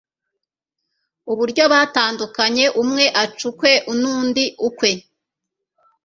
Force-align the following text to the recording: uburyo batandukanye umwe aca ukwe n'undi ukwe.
uburyo 1.31 1.63
batandukanye 1.73 2.65
umwe 2.81 3.05
aca 3.23 3.43
ukwe 3.49 3.73
n'undi 3.99 4.45
ukwe. 4.67 4.91